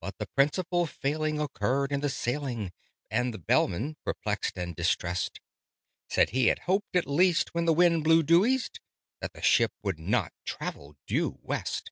But 0.00 0.18
the 0.18 0.28
principal 0.36 0.86
failing 0.86 1.40
occurred 1.40 1.90
in 1.90 1.98
the 1.98 2.08
sailing, 2.08 2.70
And 3.10 3.34
the 3.34 3.40
Bellman, 3.40 3.96
perplexed 4.04 4.56
and 4.56 4.76
distressed, 4.76 5.40
Said 6.08 6.30
he 6.30 6.46
had 6.46 6.60
hoped, 6.70 6.94
at 6.94 7.08
least, 7.08 7.54
when 7.54 7.64
the 7.64 7.72
wind 7.72 8.04
blew 8.04 8.22
due 8.22 8.46
East, 8.46 8.78
That 9.20 9.32
the 9.32 9.42
ship 9.42 9.72
would 9.82 9.98
not 9.98 10.32
travel 10.44 10.94
due 11.08 11.40
West! 11.42 11.90